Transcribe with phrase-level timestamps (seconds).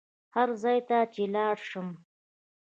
[0.35, 1.87] هر ځای ته چې لاړ شم.